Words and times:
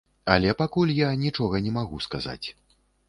Але 0.35 0.53
пакуль 0.61 0.93
я 0.99 1.11
нічога 1.25 1.61
не 1.67 1.75
магу 1.79 2.01
сказаць. 2.07 2.47